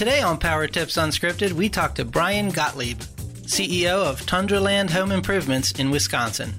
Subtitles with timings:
[0.00, 3.00] Today on Power Tips Unscripted, we talk to Brian Gottlieb,
[3.42, 6.54] CEO of Tundraland Home Improvements in Wisconsin.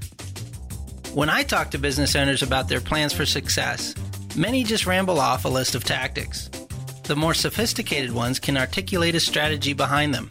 [1.16, 3.96] When I talk to business owners about their plans for success,
[4.38, 6.51] many just ramble off a list of tactics.
[7.06, 10.30] The more sophisticated ones can articulate a strategy behind them.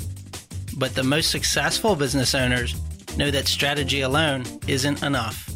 [0.76, 2.80] But the most successful business owners
[3.16, 5.50] know that strategy alone isn't enough.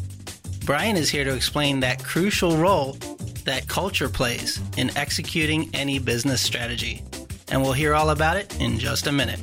[0.65, 2.97] Brian is here to explain that crucial role
[3.45, 7.01] that culture plays in executing any business strategy.
[7.49, 9.39] And we'll hear all about it in just a minute.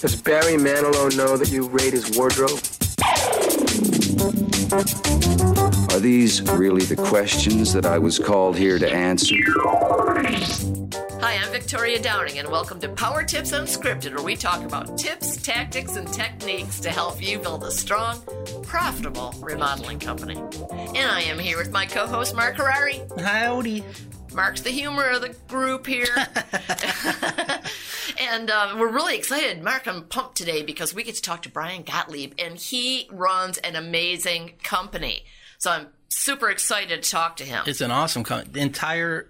[0.00, 2.58] Does Barry Manilow know that you raid his wardrobe?
[5.92, 9.36] Are these really the questions that I was called here to answer?
[11.20, 15.36] Hi, I'm Victoria Downing, and welcome to Power Tips Unscripted, where we talk about tips,
[15.36, 18.22] tactics, and techniques to help you build a strong,
[18.68, 20.36] profitable remodeling company.
[20.36, 23.00] And I am here with my co host, Mark Harari.
[23.18, 23.82] Howdy.
[24.34, 26.14] Mark's the humor of the group here.
[28.20, 29.62] and um, we're really excited.
[29.62, 33.56] Mark, I'm pumped today because we get to talk to Brian Gottlieb, and he runs
[33.58, 35.24] an amazing company.
[35.56, 37.64] So I'm super excited to talk to him.
[37.66, 38.52] It's an awesome company.
[38.52, 39.28] The entire,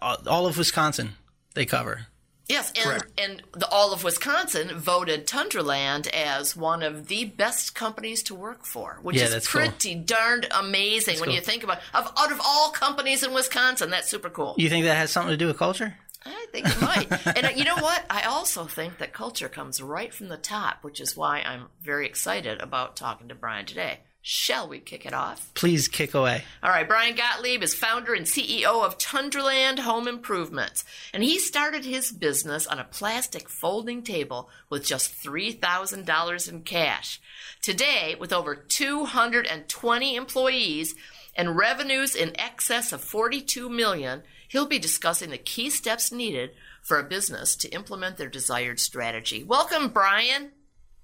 [0.00, 1.14] all of Wisconsin,
[1.54, 2.06] they cover.
[2.48, 8.22] Yes, and, and the, all of Wisconsin voted Tundraland as one of the best companies
[8.24, 9.60] to work for, which Yeah, is that's cool.
[9.62, 11.34] pretty darned amazing when cool.
[11.34, 13.90] you think about of out of all companies in Wisconsin.
[13.90, 14.54] That's super cool.
[14.58, 15.94] You think that has something to do with culture?
[16.24, 17.36] I think it might.
[17.36, 18.04] and uh, you know what?
[18.10, 22.06] I also think that culture comes right from the top, which is why I'm very
[22.06, 24.00] excited about talking to Brian today.
[24.24, 25.52] Shall we kick it off?
[25.54, 26.44] Please kick away.
[26.62, 31.84] All right, Brian Gottlieb is founder and CEO of Tundraland Home Improvements, and he started
[31.84, 37.20] his business on a plastic folding table with just $3,000 in cash.
[37.60, 40.94] Today, with over 220 employees
[41.34, 46.50] and revenues in excess of 42 million, he'll be discussing the key steps needed
[46.80, 49.42] for a business to implement their desired strategy.
[49.42, 50.52] Welcome, Brian.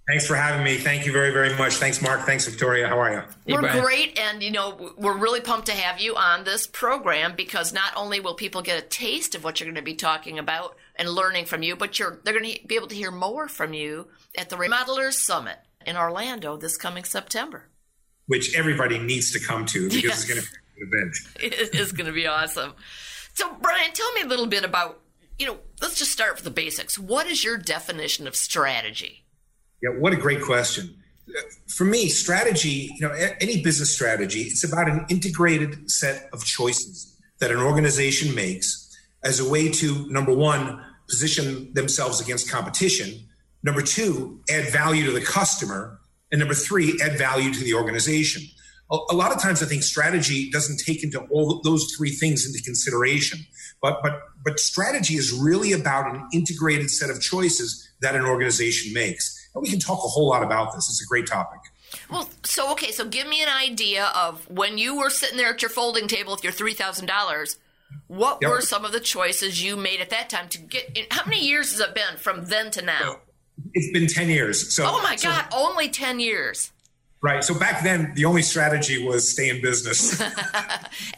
[0.08, 0.78] Thanks for having me.
[0.78, 1.74] Thank you very, very much.
[1.74, 2.24] Thanks, Mark.
[2.24, 2.88] Thanks, Victoria.
[2.88, 3.18] How are you?
[3.46, 3.84] Hey, we're Brian.
[3.84, 7.92] great, and you know we're really pumped to have you on this program because not
[7.94, 11.10] only will people get a taste of what you're going to be talking about and
[11.10, 14.08] learning from you, but you're they're going to be able to hear more from you
[14.36, 17.64] at the Remodelers Summit in Orlando this coming September.
[18.28, 20.22] Which everybody needs to come to because Yes.
[20.22, 21.16] it's going to be an event.
[21.40, 22.72] It is going to be awesome.
[23.34, 25.00] So, Brian, tell me a little bit about
[25.38, 25.58] you know.
[25.82, 26.98] Let's just start with the basics.
[26.98, 29.26] What is your definition of strategy?
[29.82, 30.94] Yeah, what a great question.
[31.68, 37.16] For me, strategy, you know, any business strategy, it's about an integrated set of choices
[37.40, 38.84] that an organization makes
[39.22, 43.28] as a way to, number one, position themselves against competition.
[43.62, 46.00] Number two, add value to the customer.
[46.32, 48.42] And number three, add value to the organization.
[48.90, 52.62] A lot of times I think strategy doesn't take into all those three things into
[52.62, 53.40] consideration.
[53.82, 58.94] But but but strategy is really about an integrated set of choices that an organization
[58.94, 59.37] makes.
[59.60, 60.88] We can talk a whole lot about this.
[60.88, 61.60] It's a great topic.
[62.10, 65.62] Well, so okay, so give me an idea of when you were sitting there at
[65.62, 67.58] your folding table with your three thousand dollars.
[68.06, 68.50] What Yep.
[68.50, 70.90] were some of the choices you made at that time to get?
[70.96, 73.20] In, how many years has it been from then to now?
[73.72, 74.74] It's been 10 years.
[74.74, 76.70] So Oh my so- God, only ten years.
[77.22, 77.42] right.
[77.42, 80.20] So back then the only strategy was stay in business.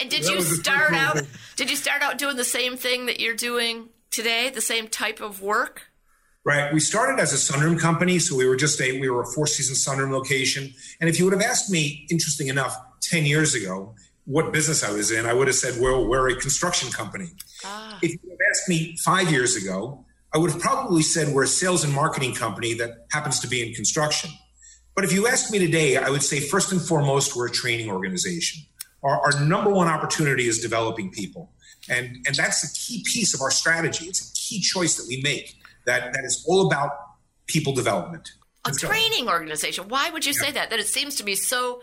[0.01, 1.21] And did you start out?
[1.57, 4.49] Did you start out doing the same thing that you're doing today?
[4.51, 5.90] The same type of work?
[6.43, 6.73] Right.
[6.73, 9.47] We started as a sunroom company, so we were just a we were a four
[9.47, 10.73] season sunroom location.
[10.99, 14.91] And if you would have asked me, interesting enough, ten years ago, what business I
[14.91, 17.29] was in, I would have said, "Well, we're a construction company."
[17.63, 17.99] Ah.
[18.01, 21.45] If you would have asked me five years ago, I would have probably said we're
[21.45, 24.31] a sales and marketing company that happens to be in construction.
[24.95, 27.91] But if you ask me today, I would say first and foremost, we're a training
[27.91, 28.63] organization.
[29.03, 31.53] Our, our number one opportunity is developing people.
[31.89, 34.07] And, and that's the key piece of our strategy.
[34.07, 36.93] It's a key choice that we make that, that is all about
[37.47, 38.31] people development.
[38.65, 39.89] A training organization.
[39.89, 40.71] Why would you say that?
[40.71, 41.83] That it seems to be so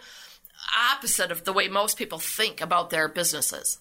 [0.91, 3.79] opposite of the way most people think about their businesses.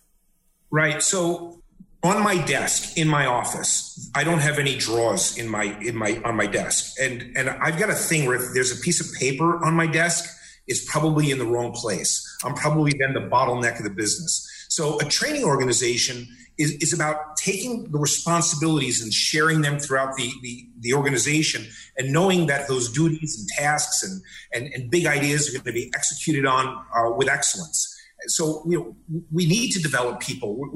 [0.71, 1.03] Right.
[1.03, 1.63] So
[2.03, 6.21] on my desk in my office, I don't have any drawers in my in my
[6.25, 9.13] on my desk, and and I've got a thing where if there's a piece of
[9.19, 10.25] paper on my desk,
[10.67, 12.23] it's probably in the wrong place.
[12.45, 14.47] I'm probably then the bottleneck of the business.
[14.69, 16.27] So a training organization
[16.59, 21.67] is, is about taking the responsibilities and sharing them throughout the, the, the organization
[21.97, 24.23] and knowing that those duties and tasks and,
[24.55, 26.67] and, and big ideas are going to be executed on
[26.97, 27.93] uh, with excellence.
[28.27, 30.71] So you know, we need to develop people.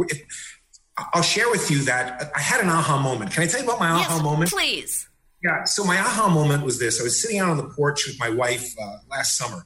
[1.15, 3.33] I'll share with you that I had an aha moment.
[3.33, 4.51] Can I tell you about my aha yes, moment?
[4.51, 5.09] please.
[5.43, 5.65] Yeah.
[5.65, 8.29] So my aha moment was this: I was sitting out on the porch with my
[8.29, 9.65] wife uh, last summer,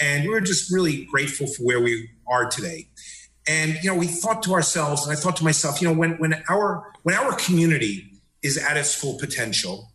[0.00, 2.88] and we were just really grateful for where we are today.
[3.46, 6.12] And you know, we thought to ourselves, and I thought to myself, you know, when
[6.12, 8.10] when our when our community
[8.42, 9.92] is at its full potential,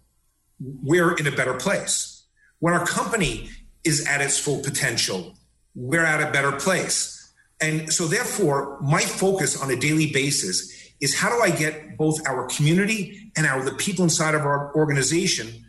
[0.59, 2.25] we're in a better place.
[2.59, 3.49] When our company
[3.83, 5.35] is at its full potential,
[5.75, 7.15] we're at a better place.
[7.61, 12.19] And so therefore, my focus on a daily basis is how do I get both
[12.27, 15.65] our community and our the people inside of our organization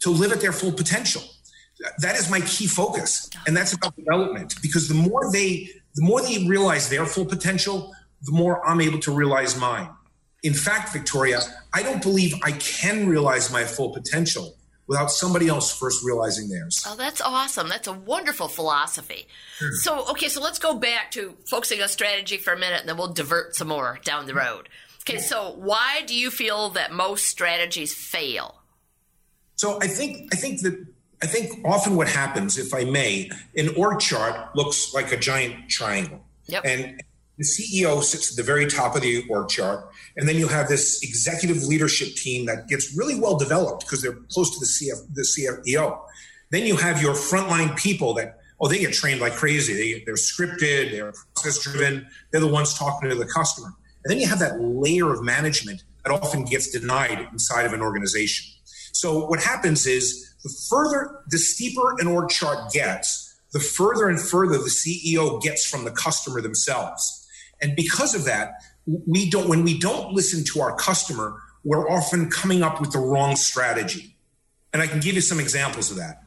[0.00, 1.22] to live at their full potential.
[2.00, 3.30] That is my key focus.
[3.46, 7.94] And that's about development because the more they the more they realize their full potential,
[8.22, 9.88] the more I'm able to realize mine.
[10.42, 11.40] In fact, Victoria,
[11.72, 14.54] I don't believe I can realize my full potential
[14.86, 16.82] without somebody else first realizing theirs.
[16.86, 17.68] Oh, that's awesome.
[17.68, 19.28] That's a wonderful philosophy.
[19.58, 19.70] Sure.
[19.72, 22.96] So, okay, so let's go back to focusing on strategy for a minute and then
[22.96, 24.68] we'll divert some more down the road.
[25.02, 28.62] Okay, so why do you feel that most strategies fail?
[29.56, 30.86] So, I think I think that
[31.22, 35.68] I think often what happens, if I may, an org chart looks like a giant
[35.68, 36.20] triangle.
[36.46, 36.64] Yep.
[36.64, 37.02] And
[37.38, 39.88] the CEO sits at the very top of the org chart.
[40.16, 44.18] And then you have this executive leadership team that gets really well developed because they're
[44.30, 46.00] close to the, CF, the CEO.
[46.50, 49.74] Then you have your frontline people that, oh, they get trained like crazy.
[49.74, 53.72] They, they're scripted, they're process driven, they're the ones talking to the customer.
[54.04, 57.82] And then you have that layer of management that often gets denied inside of an
[57.82, 58.52] organization.
[58.92, 64.20] So what happens is the further, the steeper an org chart gets, the further and
[64.20, 67.26] further the CEO gets from the customer themselves.
[67.60, 72.30] And because of that, we don't, when we don't listen to our customer, we're often
[72.30, 74.16] coming up with the wrong strategy.
[74.72, 76.22] And I can give you some examples of that.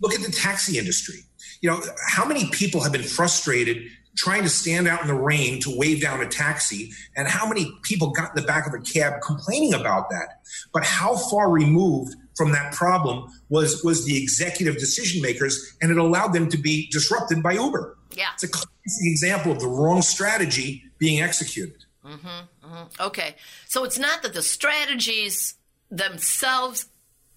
[0.00, 1.20] Look at the taxi industry.
[1.60, 3.84] You know, how many people have been frustrated
[4.16, 7.72] trying to stand out in the rain to wave down a taxi, and how many
[7.82, 10.42] people got in the back of a cab complaining about that?
[10.72, 15.98] But how far removed from that problem was was the executive decision makers, and it
[15.98, 17.96] allowed them to be disrupted by Uber.
[18.14, 21.84] Yeah, it's a classic example of the wrong strategy being executed.
[22.04, 23.02] Mm-hmm, mm-hmm.
[23.02, 23.36] Okay,
[23.68, 25.54] so it's not that the strategies
[25.90, 26.86] themselves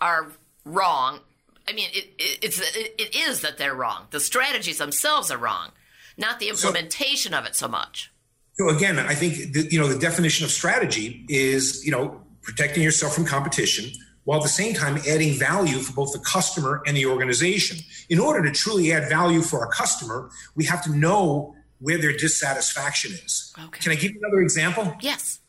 [0.02, 0.32] are
[0.64, 1.20] wrong.
[1.68, 4.08] I mean, it, it, it's it, it is that they're wrong.
[4.12, 5.72] The strategies themselves are wrong,
[6.18, 8.12] not the implementation so, of it so much.
[8.54, 12.84] So again, I think the, you know the definition of strategy is you know protecting
[12.84, 13.92] yourself from competition,
[14.26, 17.78] while at the same time adding value for both the customer and the organization.
[18.10, 22.16] In order to truly add value for our customer, we have to know where their
[22.16, 23.54] dissatisfaction is.
[23.66, 23.80] Okay.
[23.80, 24.96] Can I give you another example?
[25.02, 25.40] Yes.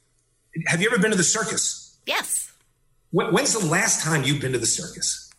[0.67, 1.99] Have you ever been to the circus?
[2.07, 2.53] Yes.
[3.13, 5.31] When's the last time you've been to the circus?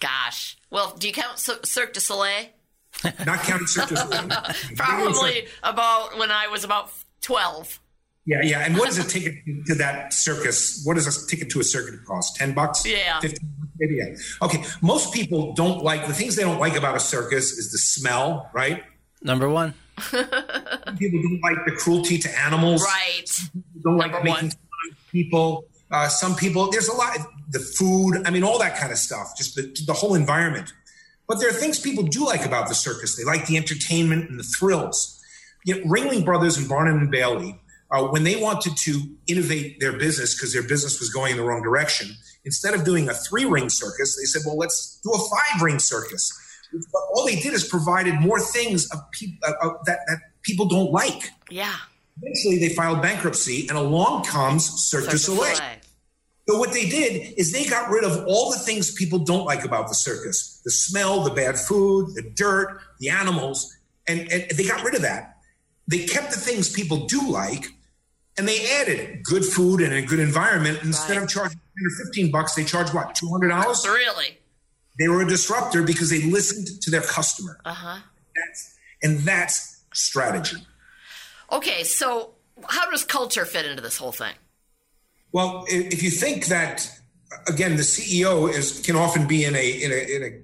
[0.00, 0.58] Gosh.
[0.70, 2.46] Well, do you count Cirque du Soleil?
[3.24, 4.28] Not counting Cirque du Soleil.
[4.76, 6.90] Probably about when I was about
[7.20, 7.78] 12.
[8.24, 8.60] Yeah, yeah.
[8.60, 9.34] And what is a ticket
[9.66, 10.82] to that circus?
[10.84, 12.36] What does a ticket to a circus cost?
[12.36, 12.86] Ten bucks?
[12.86, 13.18] Yeah.
[13.20, 13.48] 15
[13.78, 14.14] maybe yeah.
[14.40, 14.62] Okay.
[14.80, 18.48] Most people don't like the things they don't like about a circus is the smell,
[18.54, 18.84] right?
[19.22, 19.74] Number one.
[19.96, 22.82] people don't like the cruelty to animals.
[22.82, 23.24] Right.
[23.82, 24.52] don't Number like making
[25.10, 25.64] people.
[25.90, 27.18] Uh, some people, there's a lot,
[27.50, 30.72] the food, I mean, all that kind of stuff, just the, the whole environment.
[31.28, 33.14] But there are things people do like about the circus.
[33.14, 35.20] They like the entertainment and the thrills.
[35.64, 37.60] You know, Ringling Brothers and Barnum and Bailey
[37.92, 41.44] uh, when they wanted to innovate their business because their business was going in the
[41.44, 45.18] wrong direction, instead of doing a three ring circus, they said, well, let's do a
[45.18, 46.32] five ring circus.
[46.72, 50.66] But all they did is provided more things of pe- uh, uh, that, that people
[50.66, 51.30] don't like.
[51.50, 51.74] Yeah.
[52.20, 55.56] Eventually, they filed bankruptcy, and along comes Cirque, du Soleil.
[56.48, 59.64] So what they did is they got rid of all the things people don't like
[59.64, 63.76] about the circus: the smell, the bad food, the dirt, the animals,
[64.08, 65.36] and, and they got rid of that.
[65.88, 67.66] They kept the things people do like,
[68.38, 70.78] and they added good food and a good environment.
[70.82, 71.24] Instead right.
[71.24, 73.84] of charging 10 or 15 bucks, they charge what, $200?
[73.84, 74.38] Really?
[74.98, 77.58] They were a disruptor because they listened to their customer.
[77.64, 77.98] Uh-huh.
[78.34, 80.56] That's, and that's strategy.
[81.50, 82.30] Okay, so
[82.68, 84.34] how does culture fit into this whole thing?
[85.32, 86.90] Well, if you think that,
[87.48, 90.42] again, the CEO is can often be in a in a, in a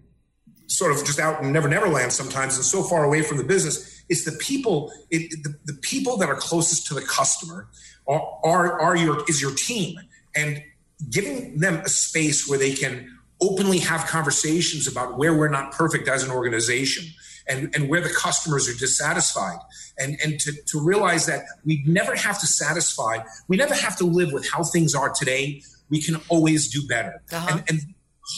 [0.66, 3.44] sort of just out in Never Never Land sometimes and so far away from the
[3.44, 7.68] business it's the people, it, the, the people that are closest to the customer
[8.06, 9.98] are, are, are your, is your team.
[10.34, 10.62] And
[11.10, 16.08] giving them a space where they can openly have conversations about where we're not perfect
[16.08, 17.04] as an organization
[17.46, 19.58] and, and where the customers are dissatisfied
[19.98, 24.04] and, and to, to realize that we never have to satisfy, we never have to
[24.04, 25.62] live with how things are today.
[25.88, 27.22] We can always do better.
[27.32, 27.48] Uh-huh.
[27.50, 27.80] And, and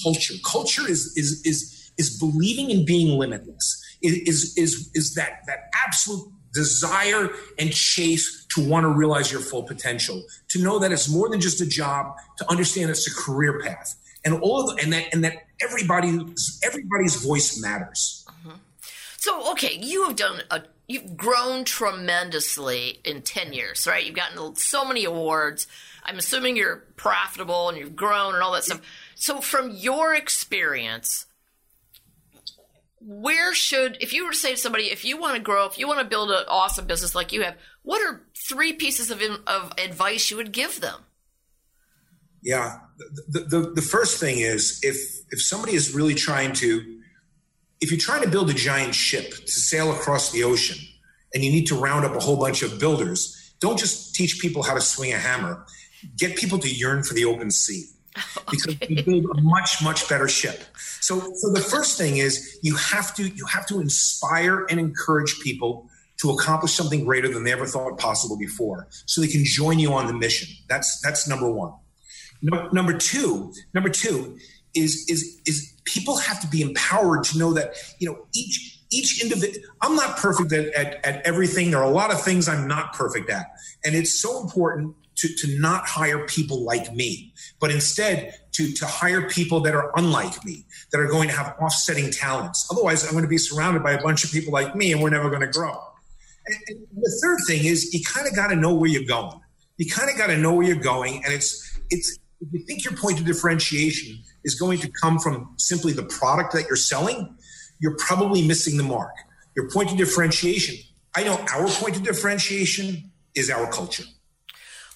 [0.05, 5.71] culture, culture is, is, is, is believing in being limitless is is is that that
[5.87, 11.09] absolute desire and chase to want to realize your full potential to know that it's
[11.09, 14.83] more than just a job to understand it's a career path and all of the,
[14.83, 16.09] and that and that everybody
[16.64, 18.57] everybody's voice matters uh-huh.
[19.16, 24.04] so okay you have done a you've grown tremendously in 10 years, right?
[24.04, 25.69] You've gotten so many awards.
[26.04, 28.80] I'm assuming you're profitable and you've grown and all that stuff.
[29.14, 31.26] So, from your experience,
[33.00, 35.78] where should, if you were to say to somebody, if you want to grow, if
[35.78, 39.23] you want to build an awesome business like you have, what are three pieces of,
[39.47, 41.00] of advice you would give them?
[42.42, 42.78] Yeah,
[43.28, 44.97] the, the, the first thing is if
[45.30, 47.00] if somebody is really trying to,
[47.83, 50.78] if you're trying to build a giant ship to sail across the ocean,
[51.35, 54.62] and you need to round up a whole bunch of builders, don't just teach people
[54.62, 55.66] how to swing a hammer.
[56.16, 57.85] Get people to yearn for the open sea
[58.50, 58.87] because okay.
[58.88, 60.64] you build a much much better ship.
[61.00, 65.40] So, so the first thing is you have to you have to inspire and encourage
[65.40, 65.88] people
[66.21, 69.93] to accomplish something greater than they ever thought possible before, so they can join you
[69.93, 70.49] on the mission.
[70.69, 71.73] That's that's number one.
[72.43, 74.38] No, number two, number two
[74.75, 79.23] is is is people have to be empowered to know that you know each each
[79.23, 82.67] individual i'm not perfect at, at, at, everything there are a lot of things i'm
[82.69, 83.47] not perfect at
[83.85, 88.87] and it's so important to, to not hire people like me, but instead to, to
[88.87, 92.67] hire people that are unlike me, that are going to have offsetting talents.
[92.71, 95.11] Otherwise, I'm going to be surrounded by a bunch of people like me and we're
[95.11, 95.79] never going to grow.
[96.47, 99.39] And, and the third thing is you kind of got to know where you're going.
[99.77, 101.23] You kind of got to know where you're going.
[101.25, 105.55] And it's, it's, if you think your point of differentiation is going to come from
[105.59, 107.37] simply the product that you're selling,
[107.79, 109.12] you're probably missing the mark.
[109.55, 110.77] Your point of differentiation,
[111.15, 114.05] I know our point of differentiation is our culture.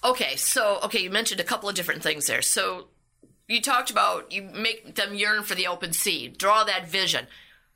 [0.05, 2.43] Okay, so okay, you mentioned a couple of different things there.
[2.43, 2.89] So
[3.47, 7.25] you talked about you make them yearn for the open sea, draw that vision.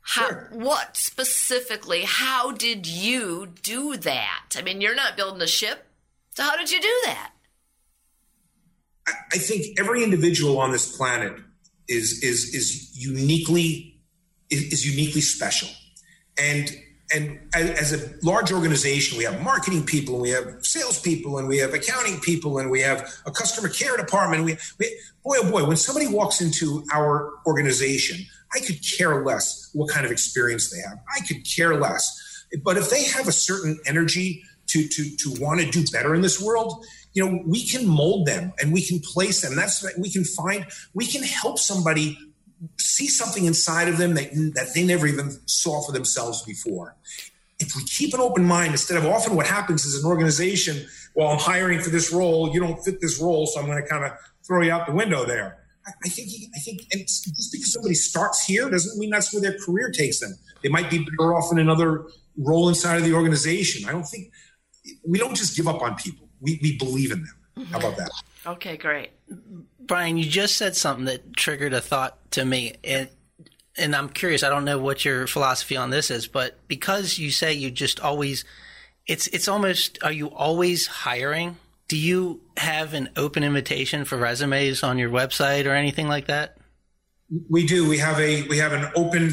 [0.02, 0.50] How, sure.
[0.52, 2.02] What specifically?
[2.06, 4.54] How did you do that?
[4.56, 5.88] I mean, you're not building a ship,
[6.30, 7.32] so how did you do that?
[9.32, 11.32] I think every individual on this planet
[11.88, 14.00] is is is uniquely
[14.50, 15.68] is, is uniquely special,
[16.38, 16.70] and
[17.14, 21.58] and as, a large organization, we have marketing people, and we have salespeople, and we
[21.58, 24.44] have accounting people, and we have a customer care department.
[24.44, 24.86] We, we,
[25.24, 28.24] boy, oh boy, when somebody walks into our organization,
[28.54, 30.98] I could care less what kind of experience they have.
[31.16, 32.46] I could care less.
[32.62, 36.20] But if they have a certain energy to to to want to do better in
[36.20, 39.56] this world, you know, we can mold them and we can place them.
[39.56, 40.66] That's we can find.
[40.94, 42.18] We can help somebody
[42.78, 46.96] see something inside of them that, that they never even saw for themselves before.
[47.58, 51.28] If we keep an open mind, instead of often what happens is an organization, well,
[51.28, 54.04] I'm hiring for this role, you don't fit this role, so I'm going to kind
[54.04, 54.12] of
[54.46, 55.58] throw you out the window there.
[55.86, 59.42] I, I think, I think, and just because somebody starts here doesn't mean that's where
[59.42, 60.34] their career takes them.
[60.62, 63.88] They might be better off in another role inside of the organization.
[63.88, 64.32] I don't think
[65.06, 66.28] we don't just give up on people.
[66.40, 67.36] We, we believe in them.
[67.56, 67.74] How mm-hmm.
[67.74, 68.10] about that?
[68.46, 69.10] Okay, great.
[69.30, 69.60] Mm-hmm.
[69.80, 73.08] Brian, you just said something that triggered a thought to me, and
[73.76, 74.42] and I'm curious.
[74.42, 78.00] I don't know what your philosophy on this is, but because you say you just
[78.00, 78.44] always,
[79.06, 79.98] it's it's almost.
[80.02, 81.56] Are you always hiring?
[81.88, 86.56] Do you have an open invitation for resumes on your website or anything like that?
[87.48, 87.88] We do.
[87.88, 89.32] We have a we have an open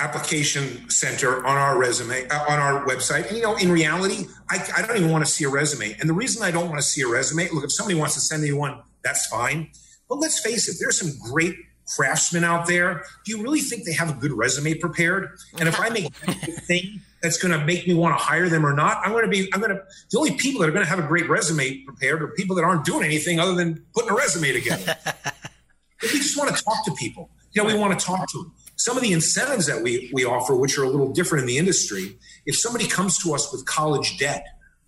[0.00, 3.28] application center on our resume uh, on our website.
[3.28, 5.96] And you know, in reality, I, I don't even want to see a resume.
[6.00, 8.20] And the reason I don't want to see a resume, look, if somebody wants to
[8.20, 9.70] send me one, that's fine.
[10.08, 11.56] But let's face it, there's some great
[11.86, 13.04] craftsmen out there.
[13.24, 15.38] Do you really think they have a good resume prepared?
[15.58, 18.66] And if I make a thing that's going to make me want to hire them
[18.66, 20.84] or not, I'm going to be, I'm going to, the only people that are going
[20.84, 24.10] to have a great resume prepared are people that aren't doing anything other than putting
[24.10, 24.96] a resume together.
[26.02, 27.30] we just want to talk to people.
[27.52, 28.52] You know, we want to talk to them.
[28.76, 31.58] Some of the incentives that we, we offer, which are a little different in the
[31.58, 34.44] industry, if somebody comes to us with college debt,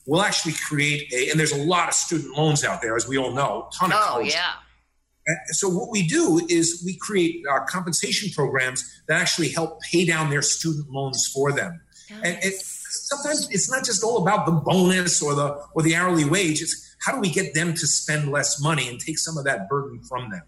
[0.07, 3.19] we'll actually create a, and there's a lot of student loans out there, as we
[3.19, 4.53] all know, ton of oh, yeah.
[5.49, 10.29] So what we do is we create uh, compensation programs that actually help pay down
[10.29, 11.81] their student loans for them.
[12.11, 12.21] Yes.
[12.23, 16.27] And it, sometimes it's not just all about the bonus or the or the hourly
[16.27, 16.61] wage.
[16.61, 19.67] It's how do we get them to spend less money and take some of that
[19.69, 20.43] burden from them.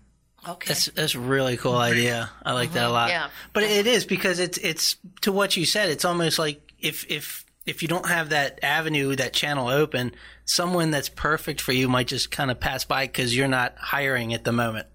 [0.46, 0.68] Okay.
[0.68, 2.30] That's that's a really cool idea.
[2.44, 3.08] I like that a lot.
[3.08, 3.30] Yeah.
[3.54, 5.88] But it is because it's it's to what you said.
[5.88, 10.12] It's almost like if if if you don't have that avenue, that channel open,
[10.44, 14.32] someone that's perfect for you might just kind of pass by because you're not hiring
[14.32, 14.86] at the moment.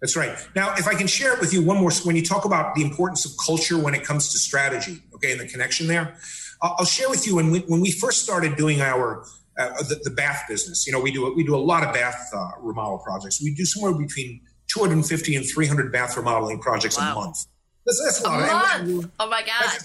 [0.00, 0.36] That's right.
[0.56, 2.82] Now, if I can share it with you one more, when you talk about the
[2.82, 6.16] importance of culture when it comes to strategy, okay, and the connection there,
[6.60, 9.24] I'll share with you when we, when we first started doing our
[9.58, 10.86] uh, the, the, bath business.
[10.86, 13.42] You know, we do we do a lot of bath uh, remodel projects.
[13.42, 17.12] We do somewhere between 250 and 300 bath remodeling projects wow.
[17.12, 17.44] a month.
[17.84, 19.10] That's, that's a, a month.
[19.20, 19.78] oh my god!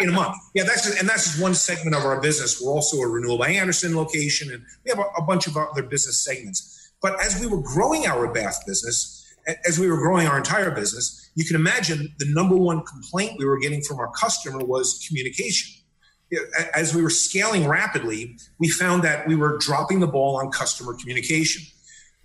[0.00, 0.62] In a month, yeah.
[0.62, 2.62] That's just, and that's just one segment of our business.
[2.62, 5.82] We're also a renewal by Andersen location, and we have a, a bunch of other
[5.82, 6.92] business segments.
[7.02, 9.24] But as we were growing our bath business,
[9.66, 13.44] as we were growing our entire business, you can imagine the number one complaint we
[13.44, 15.72] were getting from our customer was communication.
[16.74, 20.94] as we were scaling rapidly, we found that we were dropping the ball on customer
[20.94, 21.62] communication.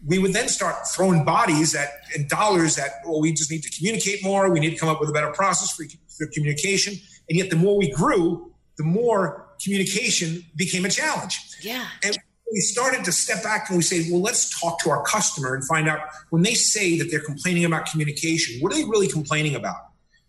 [0.06, 3.78] We would then start throwing bodies at and dollars at, well, we just need to
[3.78, 4.50] communicate more.
[4.50, 5.84] We need to come up with a better process for,
[6.18, 6.94] for communication.
[7.30, 11.40] And yet, the more we grew, the more communication became a challenge.
[11.62, 11.86] Yeah.
[12.04, 12.18] And
[12.52, 15.64] we started to step back and we say, well, let's talk to our customer and
[15.66, 19.56] find out when they say that they're complaining about communication, what are they really complaining
[19.56, 19.76] about?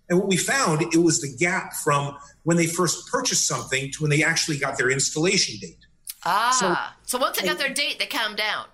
[0.08, 4.02] And what we found, it was the gap from when they first purchased something to
[4.02, 5.78] when they actually got their installation date.
[6.24, 8.66] Ah, so, so once they got their date, they calmed down.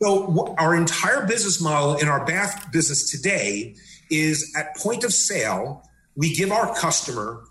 [0.00, 3.74] So our entire business model in our bath business today
[4.10, 5.82] is at point of sale,
[6.16, 7.42] we give our customer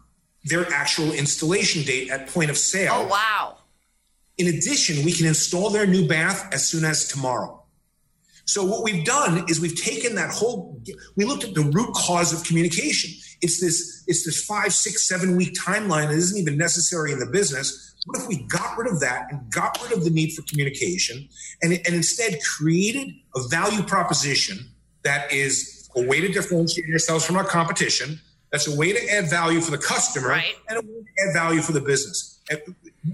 [0.50, 2.94] their actual installation date at point of sale.
[2.96, 3.58] Oh, wow.
[4.38, 7.64] In addition, we can install their new bath as soon as tomorrow.
[8.46, 10.82] So what we've done is we've taken that whole
[11.18, 13.12] we looked at the root cause of communication.
[13.42, 17.26] It's this it's this five, six, seven week timeline that isn't even necessary in the
[17.26, 17.96] business.
[18.06, 21.28] What if we got rid of that and got rid of the need for communication
[21.62, 24.60] and, and instead created a value proposition
[25.04, 29.30] that is a way to differentiate ourselves from our competition, that's a way to add
[29.30, 30.56] value for the customer right.
[30.70, 32.40] and a way to add value for the business.
[32.50, 32.62] And,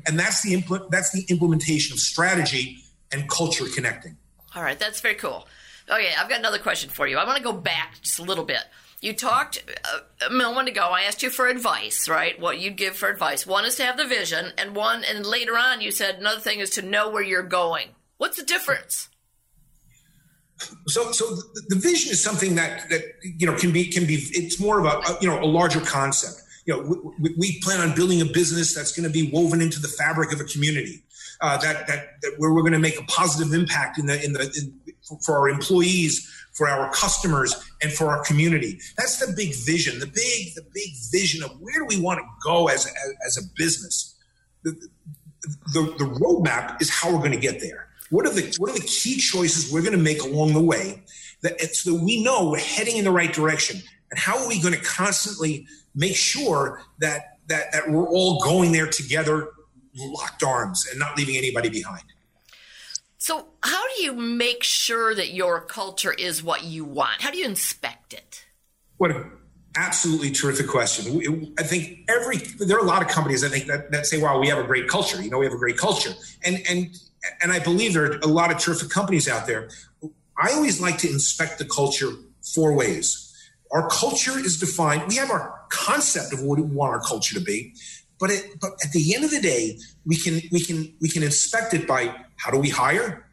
[0.07, 2.77] and that's the impl- that's the implementation of strategy
[3.11, 4.17] and culture connecting.
[4.55, 5.47] All right, that's very cool.
[5.89, 7.17] Okay, I've got another question for you.
[7.17, 8.63] I want to go back just a little bit.
[9.01, 10.89] You talked uh, a moment ago.
[10.91, 12.39] I asked you for advice, right?
[12.39, 13.45] What you'd give for advice.
[13.45, 16.59] One is to have the vision, and one, and later on, you said another thing
[16.59, 17.89] is to know where you're going.
[18.17, 19.09] What's the difference?
[20.87, 21.35] So, so
[21.67, 24.15] the vision is something that that you know can be can be.
[24.31, 26.41] It's more of a, you know a larger concept.
[26.65, 29.79] You know, we, we plan on building a business that's going to be woven into
[29.81, 31.03] the fabric of a community.
[31.41, 34.33] Uh, that, that that where we're going to make a positive impact in the in
[34.33, 34.79] the in,
[35.25, 38.79] for our employees, for our customers, and for our community.
[38.97, 39.99] That's the big vision.
[39.99, 43.37] The big the big vision of where do we want to go as as, as
[43.37, 44.15] a business.
[44.63, 44.71] The,
[45.73, 47.89] the the roadmap is how we're going to get there.
[48.09, 51.03] What are the what are the key choices we're going to make along the way
[51.41, 53.81] that so that we know we're heading in the right direction?
[54.11, 58.71] And how are we going to constantly make sure that that that we're all going
[58.71, 59.49] there together
[59.95, 62.03] locked arms and not leaving anybody behind.
[63.17, 67.21] So, how do you make sure that your culture is what you want?
[67.21, 68.45] How do you inspect it?
[68.97, 69.31] What an
[69.77, 71.53] absolutely terrific question.
[71.57, 74.39] I think every there are a lot of companies I think that, that say, "Wow,
[74.39, 76.11] we have a great culture." You know, we have a great culture,
[76.43, 76.97] and and
[77.41, 79.69] and I believe there are a lot of terrific companies out there.
[80.37, 83.19] I always like to inspect the culture four ways.
[83.71, 85.03] Our culture is defined.
[85.07, 87.73] We have our concept of what we want our culture to be,
[88.19, 91.23] but it, but at the end of the day, we can we can we can
[91.23, 93.25] inspect it by how do we hire,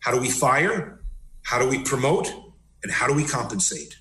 [0.00, 1.00] how do we fire,
[1.42, 2.32] how do we promote,
[2.82, 3.96] and how do we compensate.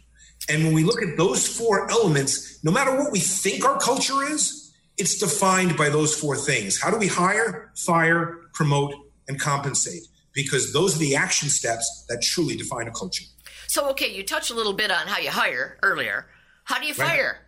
[0.49, 4.23] And when we look at those four elements, no matter what we think our culture
[4.23, 6.82] is, it's defined by those four things.
[6.82, 8.93] How do we hire, fire, promote,
[9.32, 10.04] and compensate?
[10.34, 13.26] Because those are the action steps that truly define a culture.
[13.67, 16.28] So, okay, you touched a little bit on how you hire earlier.
[16.65, 17.39] How do you fire?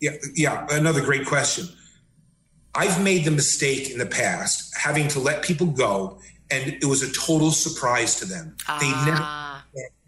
[0.00, 0.12] Right.
[0.12, 1.66] Yeah, yeah, another great question.
[2.74, 6.18] I've made the mistake in the past having to let people go,
[6.50, 8.56] and it was a total surprise to them.
[8.68, 8.78] Ah.
[8.80, 9.44] They never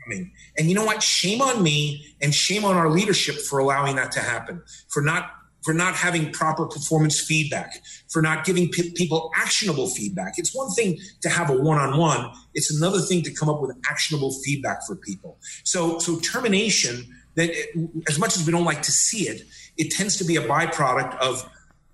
[0.04, 0.32] coming.
[0.58, 1.02] And you know what?
[1.02, 5.30] Shame on me, and shame on our leadership for allowing that to happen, for not
[5.66, 10.34] for not having proper performance feedback, for not giving p- people actionable feedback.
[10.38, 14.32] It's one thing to have a one-on-one; it's another thing to come up with actionable
[14.44, 15.38] feedback for people.
[15.64, 17.12] So, so termination.
[17.34, 17.50] That
[18.08, 19.42] as much as we don't like to see it,
[19.76, 21.46] it tends to be a byproduct of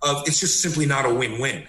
[0.03, 1.65] of it's just simply not a win-win.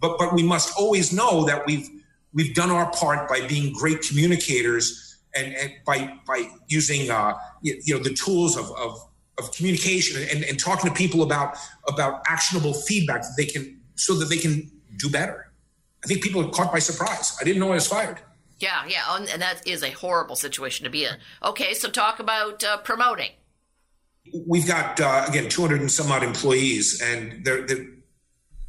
[0.00, 1.86] But but we must always know that we've
[2.32, 7.78] we've done our part by being great communicators and, and by by using uh, you,
[7.84, 8.98] you, know the tools of, of,
[9.38, 14.14] of communication and, and talking to people about about actionable feedback that they can so
[14.14, 15.50] that they can do better.
[16.04, 17.36] I think people are caught by surprise.
[17.40, 18.20] I didn't know I was fired.
[18.58, 21.14] Yeah, yeah, and that is a horrible situation to be in.
[21.44, 23.30] Okay, so talk about uh, promoting
[24.46, 27.86] we've got uh, again 200 and some odd employees and they're, they're,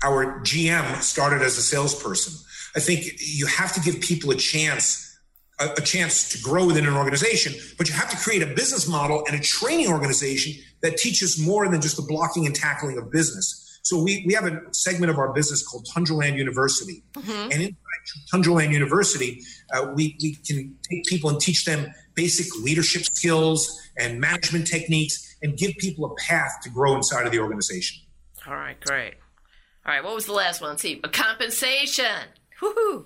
[0.04, 2.34] our gm started as a salesperson
[2.76, 5.09] i think you have to give people a chance
[5.60, 8.88] a, a, chance to grow within an organization but you have to create a business
[8.88, 13.12] model and a training organization that teaches more than just the blocking and tackling of
[13.12, 17.52] business so we, we have a segment of our business called tundraland university mm-hmm.
[17.52, 17.76] and inside
[18.34, 19.42] tundraland university
[19.74, 25.38] uh, we, we can take people and teach them basic leadership skills and management techniques
[25.42, 28.02] and give people a path to grow inside of the organization.
[28.46, 29.14] All right, great.
[29.86, 30.72] All right, what was the last one?
[30.72, 32.06] Let's see, a compensation.
[32.62, 33.06] Woohoo!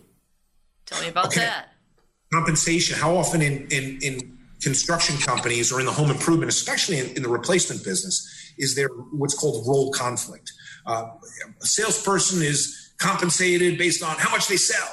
[0.87, 1.41] Tell me about okay.
[1.41, 1.72] that.
[2.33, 2.97] Compensation.
[2.97, 7.21] How often in, in, in construction companies or in the home improvement, especially in, in
[7.21, 10.51] the replacement business, is there what's called role conflict?
[10.87, 11.09] Uh,
[11.61, 14.89] a salesperson is compensated based on how much they sell,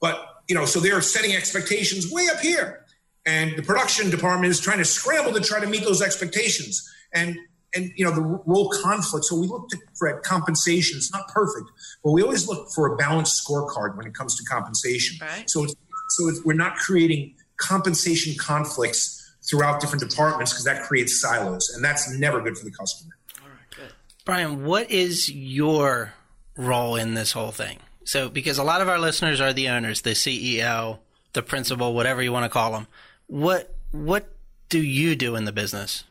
[0.00, 2.84] but you know, so they're setting expectations way up here,
[3.26, 6.88] and the production department is trying to scramble to try to meet those expectations.
[7.12, 7.36] And
[7.74, 9.24] and you know the role conflict.
[9.24, 10.96] So we look to, for compensation.
[10.96, 11.70] It's not perfect,
[12.02, 15.18] but we always look for a balanced scorecard when it comes to compensation.
[15.20, 15.48] Right.
[15.50, 15.74] So it's,
[16.10, 21.84] so it's, we're not creating compensation conflicts throughout different departments because that creates silos, and
[21.84, 23.14] that's never good for the customer.
[23.42, 23.92] All right, good.
[24.24, 26.14] Brian, what is your
[26.56, 27.78] role in this whole thing?
[28.04, 30.98] So, because a lot of our listeners are the owners, the CEO,
[31.32, 32.86] the principal, whatever you want to call them.
[33.26, 34.30] What what
[34.68, 36.04] do you do in the business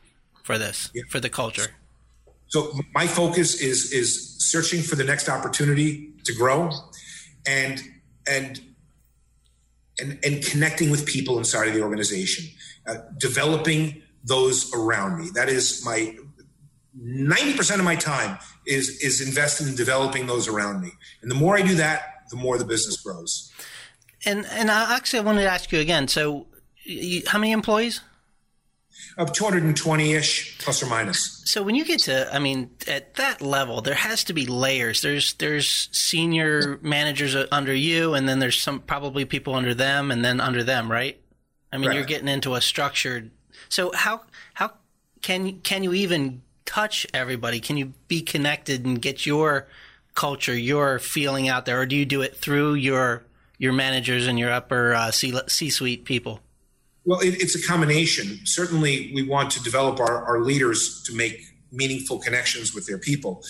[0.43, 1.03] for this, Yeah.
[1.09, 1.67] for the culture?
[2.47, 6.71] So my focus is is searching for the next opportunity to grow,
[7.47, 7.81] and
[8.27, 8.59] and
[9.99, 12.45] and and connecting with people inside of the organization,
[12.87, 15.29] uh, developing those around me.
[15.33, 16.15] That is my
[16.95, 21.35] ninety percent of my time is is invested in developing those around me, and the
[21.35, 23.51] more I do that, the more the business grows.
[24.25, 26.07] And and I actually I wanted to ask you again.
[26.07, 26.47] So,
[26.83, 28.01] you, how many employees?
[29.17, 31.41] Of two hundred and twenty ish, plus or minus.
[31.45, 35.01] So when you get to, I mean, at that level, there has to be layers.
[35.01, 40.25] There's there's senior managers under you, and then there's some probably people under them, and
[40.25, 41.19] then under them, right?
[41.71, 43.31] I mean, you're getting into a structured.
[43.69, 44.21] So how
[44.53, 44.71] how
[45.21, 47.59] can can you even touch everybody?
[47.59, 49.67] Can you be connected and get your
[50.15, 53.25] culture, your feeling out there, or do you do it through your
[53.57, 56.39] your managers and your upper uh, C C suite people?
[57.05, 58.39] Well, it, it's a combination.
[58.45, 63.43] Certainly, we want to develop our, our leaders to make meaningful connections with their people.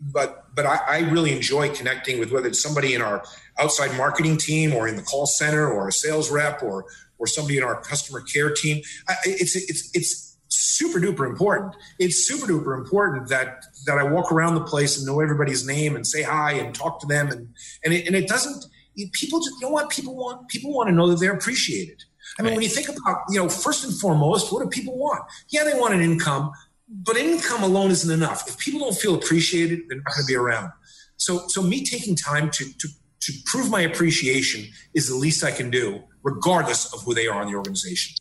[0.00, 3.24] But but I, I really enjoy connecting with whether it's somebody in our
[3.58, 6.84] outside marketing team or in the call center or a sales rep or
[7.18, 8.82] or somebody in our customer care team.
[9.08, 11.74] I, it's it's it's super duper important.
[11.98, 15.96] It's super duper important that that I walk around the place and know everybody's name
[15.96, 17.48] and say hi and talk to them and
[17.82, 18.66] and it, and it doesn't.
[19.12, 20.48] People just you know what people want.
[20.48, 22.04] People want to know that they're appreciated.
[22.38, 25.22] I mean, when you think about, you know, first and foremost, what do people want?
[25.50, 26.52] Yeah, they want an income,
[26.88, 28.48] but income alone isn't enough.
[28.48, 30.70] If people don't feel appreciated, they're not going to be around.
[31.16, 32.88] So, so me taking time to, to,
[33.20, 37.42] to prove my appreciation is the least I can do, regardless of who they are
[37.42, 38.16] in the organization.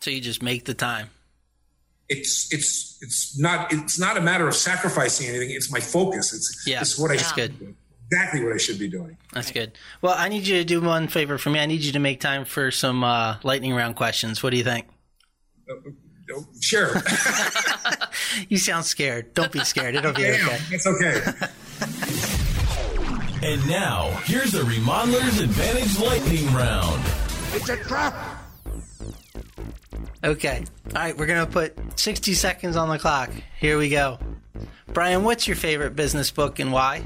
[0.00, 1.08] So you just make the time.
[2.08, 5.50] It's, it's, it's not, it's not a matter of sacrificing anything.
[5.50, 6.32] It's my focus.
[6.32, 7.58] It's, Yeah, it's what I that's good.
[7.58, 7.76] doing.
[8.10, 9.16] Exactly what I should be doing.
[9.32, 9.72] That's good.
[10.00, 11.58] Well, I need you to do one favor for me.
[11.58, 14.42] I need you to make time for some uh, lightning round questions.
[14.42, 14.86] What do you think?
[15.70, 16.94] Oh, Sure.
[18.48, 19.32] You sound scared.
[19.34, 19.94] Don't be scared.
[19.94, 20.58] It'll be Damn, okay.
[20.70, 21.20] It's okay.
[23.42, 27.00] And now, here's the Remodeler's Advantage Lightning Round.
[27.52, 28.14] It's a trap.
[30.24, 30.64] Okay.
[30.86, 33.30] All right, we're going to put 60 seconds on the clock.
[33.60, 34.18] Here we go.
[34.88, 37.04] Brian, what's your favorite business book and why?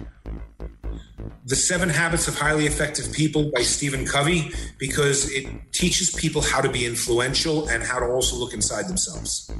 [1.50, 6.60] The Seven Habits of Highly Effective People by Stephen Covey because it teaches people how
[6.60, 9.50] to be influential and how to also look inside themselves.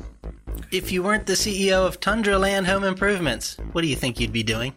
[0.70, 4.44] If you weren't the CEO of Tundraland Home Improvements, what do you think you'd be
[4.44, 4.72] doing?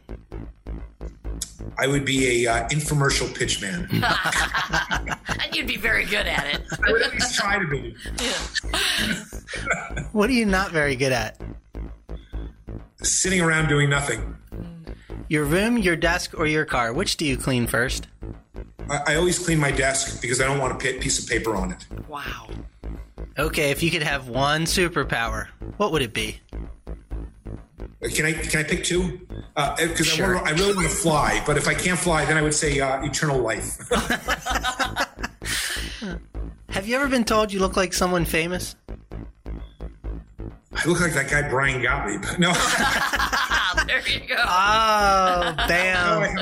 [1.77, 3.87] I would be a uh, infomercial pitch man.
[5.43, 6.63] And you'd be very good at it.
[6.83, 7.95] I would at least try to be.
[10.13, 11.39] What are you not very good at?
[13.03, 14.35] Sitting around doing nothing.
[15.29, 16.93] Your room, your desk, or your car?
[16.93, 18.07] Which do you clean first?
[18.89, 21.71] I, I always clean my desk because I don't want a piece of paper on
[21.71, 21.85] it.
[22.07, 22.49] Wow.
[23.37, 26.39] Okay, if you could have one superpower, what would it be?
[26.51, 29.21] Uh, Can I can I pick two?
[29.55, 30.37] Because Sure.
[30.37, 32.79] I, I really want to fly, but if I can't fly, then I would say
[32.79, 33.77] uh, eternal life.
[36.69, 38.75] Have you ever been told you look like someone famous?
[40.75, 42.23] I look like that guy Brian Gottlieb.
[42.39, 42.51] No,
[44.01, 44.35] there you go.
[44.37, 46.35] Oh, damn.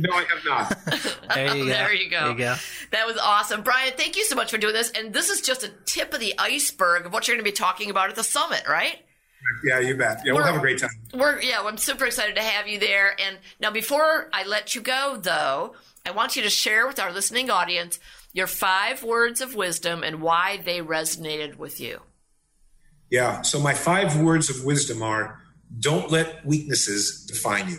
[0.00, 0.76] no, I have not.
[1.34, 1.68] There you go.
[1.68, 2.20] There you go.
[2.20, 2.54] There you go.
[2.92, 3.62] That was awesome.
[3.62, 4.90] Brian, thank you so much for doing this.
[4.90, 7.54] And this is just a tip of the iceberg of what you're going to be
[7.54, 8.96] talking about at the summit, right?
[9.64, 10.20] Yeah, you bet.
[10.24, 10.90] Yeah, we'll We're- have a great time.
[11.12, 13.14] We're yeah, I'm super excited to have you there.
[13.20, 15.74] And now before I let you go though,
[16.06, 17.98] I want you to share with our listening audience
[18.32, 22.00] your five words of wisdom and why they resonated with you.
[23.14, 23.42] Yeah.
[23.42, 25.40] So my five words of wisdom are
[25.78, 27.78] don't let weaknesses define you.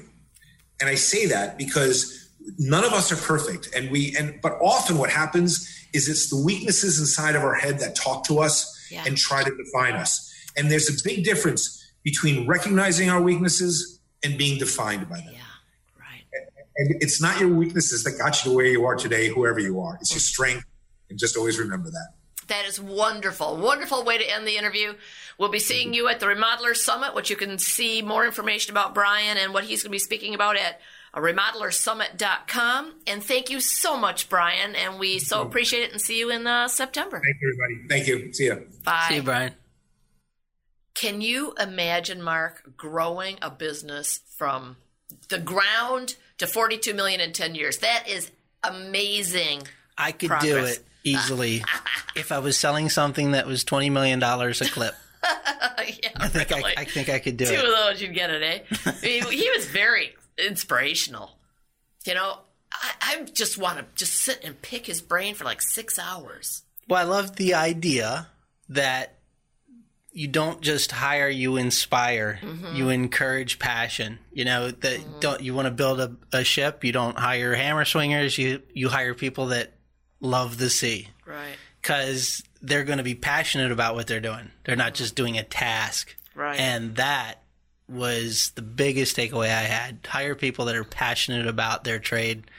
[0.80, 3.67] And I say that because none of us are perfect.
[3.76, 7.80] And we and but often what happens is it's the weaknesses inside of our head
[7.80, 8.56] that talk to us
[8.89, 9.04] Yeah.
[9.06, 10.13] and try to define us.
[10.56, 11.63] And there's a big difference
[12.02, 15.34] between recognizing our weaknesses and being defined by them.
[15.34, 15.41] Yeah.
[16.00, 16.24] Right.
[16.78, 19.82] And it's not your weaknesses that got you to where you are today, whoever you
[19.82, 19.98] are.
[20.00, 20.63] It's your strength.
[21.10, 22.10] And just always remember that.
[22.48, 23.58] That is wonderful.
[23.58, 24.93] Wonderful way to end the interview.
[25.38, 28.93] We'll be seeing you at the Remodeler Summit, which you can see more information about
[28.93, 30.80] Brian and what he's going to be speaking about at
[31.15, 32.93] remodelersummit.com.
[33.08, 34.76] And thank you so much, Brian.
[34.76, 37.21] And we so appreciate it and see you in uh, September.
[37.24, 37.88] Thank you, everybody.
[37.89, 38.34] Thank you.
[38.34, 38.67] See you.
[38.84, 39.06] Bye.
[39.10, 39.54] See you, Brian.
[40.93, 44.78] Can you imagine, Mark, growing a business from
[45.30, 47.80] the ground to 42 million in 10 years?
[47.80, 48.32] That is
[48.63, 49.63] amazing.
[49.98, 51.63] I could do it easily
[52.15, 54.93] if I was selling something that was twenty million dollars a clip.
[56.26, 56.78] I think I, really.
[56.78, 57.60] I think I could do Two it.
[57.66, 58.60] of those you'd get it, eh?
[58.86, 61.32] I mean, he was very inspirational.
[62.06, 62.40] You know,
[62.72, 66.64] I, I just want to just sit and pick his brain for like six hours.
[66.88, 68.28] Well, I love the idea
[68.70, 69.14] that
[70.12, 72.76] you don't just hire, you inspire, Mm-hmm.
[72.76, 74.20] you encourage passion.
[74.32, 76.84] You know that don't you want to build a, a ship?
[76.84, 78.38] You don't hire hammer swingers.
[78.38, 79.74] You you hire people that
[80.22, 81.56] love the sea Right.
[81.86, 84.50] Because they're going to be passionate about what they're doing.
[84.63, 86.15] They're not just doing a task.
[86.34, 86.60] Right.
[86.60, 87.43] And that
[87.88, 90.00] was the biggest takeaway I had.
[90.08, 92.50] Hire people that are passionate about their trade,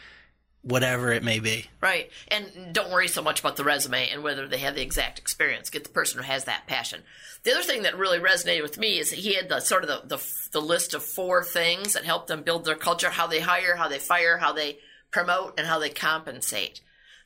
[0.62, 1.66] whatever it may be.
[1.80, 2.08] Right.
[2.28, 5.70] And don't worry so much about the resume and whether they have the exact experience.
[5.70, 7.02] Get the person who has that passion.
[7.42, 9.88] The other thing that really resonated with me is that he had the sort of
[9.88, 13.40] the, the, the list of four things that help them build their culture, how they
[13.40, 14.78] hire, how they fire, how they
[15.10, 16.80] promote, and how they compensate.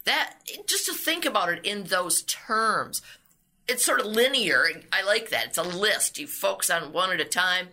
[0.04, 0.34] That,
[0.66, 3.02] just to think about it in those terms,
[3.68, 4.66] it's sort of linear.
[4.92, 5.46] I like that.
[5.46, 6.18] It's a list.
[6.18, 7.68] You focus on one at a time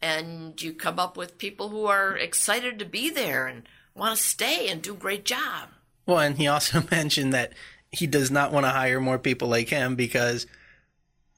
[0.00, 3.62] and you come up with people who are excited to be there and
[3.94, 5.68] want to stay and do a great job.
[6.06, 7.52] Well, and he also mentioned that
[7.92, 10.46] he does not want to hire more people like him because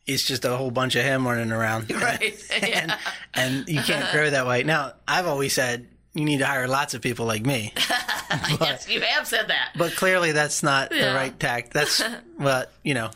[0.06, 1.90] it's just a whole bunch of him running around.
[1.94, 2.34] Right.
[2.62, 2.98] and, Yeah.
[3.34, 4.62] and you can't grow that way.
[4.62, 7.72] Now, I've always said you need to hire lots of people like me,
[8.60, 9.70] yes, you have said that.
[9.76, 11.72] but clearly that's not the right tact.
[11.72, 12.02] That's,
[12.38, 13.10] but, you know,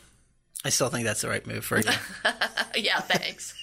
[0.65, 1.91] I still think that's the right move for you.
[2.77, 3.55] yeah, thanks.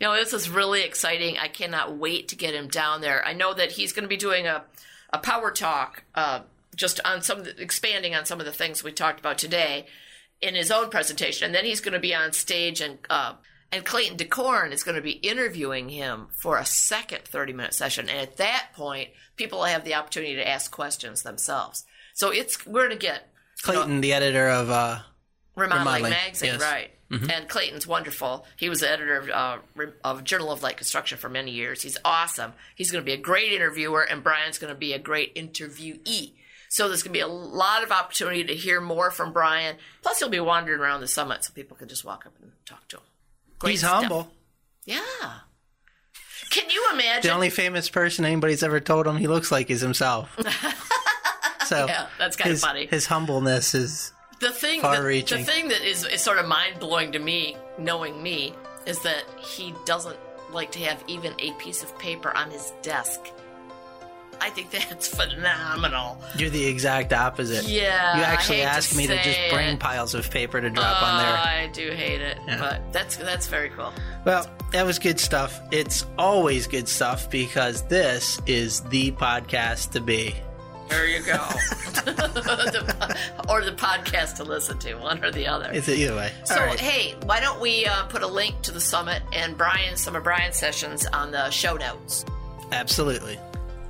[0.00, 1.38] you know, this is really exciting.
[1.38, 3.24] I cannot wait to get him down there.
[3.24, 4.64] I know that he's going to be doing a,
[5.12, 6.40] a power talk, uh,
[6.76, 9.86] just on some expanding on some of the things we talked about today
[10.40, 12.98] in his own presentation, and then he's going to be on stage and.
[13.10, 13.34] Uh,
[13.72, 18.08] and Clayton DeKorne is going to be interviewing him for a second 30 minute session.
[18.08, 21.84] And at that point, people will have the opportunity to ask questions themselves.
[22.14, 23.28] So it's, we're going to get
[23.66, 24.98] you know, Clayton, the editor of, uh,
[25.56, 26.60] Remodeling, Remodeling, Magazine, yes.
[26.60, 26.90] right.
[27.28, 28.46] And Clayton's wonderful.
[28.56, 29.58] He was the editor of, uh,
[30.04, 31.82] of Journal of Light Construction for many years.
[31.82, 32.52] He's awesome.
[32.76, 36.34] He's going to be a great interviewer, and Brian's going to be a great interviewee.
[36.68, 39.76] So there's going to be a lot of opportunity to hear more from Brian.
[40.02, 42.86] Plus, he'll be wandering around the summit, so people can just walk up and talk
[42.88, 43.02] to him.
[43.60, 44.00] Great he's stuff.
[44.02, 44.28] humble.
[44.84, 45.00] Yeah.
[46.50, 47.22] Can you imagine?
[47.22, 50.36] The only famous person anybody's ever told him he looks like is himself.
[51.66, 52.86] So Yeah, that's kinda his, funny.
[52.86, 57.12] His humbleness is the thing, the, the thing that is, is sort of mind blowing
[57.12, 58.54] to me, knowing me,
[58.86, 60.16] is that he doesn't
[60.50, 63.20] like to have even a piece of paper on his desk.
[64.40, 66.18] I think that's phenomenal.
[66.36, 67.64] you're the exact opposite.
[67.68, 69.80] Yeah, You actually hate to asked me to just bring it.
[69.80, 71.36] piles of paper to drop on Uh, there.
[71.36, 72.58] I do hate it, Yeah.
[72.58, 73.92] but that's that's very cool.
[74.24, 75.60] Well, that was good stuff.
[75.70, 80.34] It's always good stuff because this is the podcast to be.
[80.88, 81.38] There you go.
[82.00, 83.16] The-
[83.48, 85.68] or the podcast to listen to, one or the other.
[85.72, 86.32] It's either way.
[86.44, 86.78] So All right.
[86.80, 90.22] hey, why don't we uh, put a link to the summit and Brian, some of
[90.24, 92.24] Brian's sessions on the show notes?
[92.72, 93.38] Absolutely.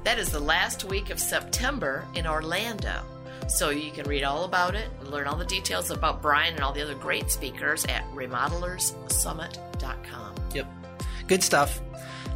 [0.05, 3.03] That is the last week of September in Orlando.
[3.49, 6.63] So you can read all about it and learn all the details about Brian and
[6.63, 10.35] all the other great speakers at remodelersummit.com.
[10.55, 10.67] Yep.
[11.27, 11.81] Good stuff.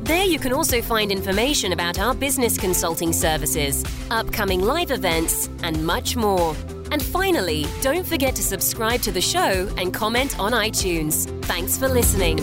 [0.00, 5.84] There you can also find information about our business consulting services, upcoming live events, and
[5.84, 6.56] much more.
[6.96, 11.26] And finally, don't forget to subscribe to the show and comment on iTunes.
[11.44, 12.38] Thanks for listening.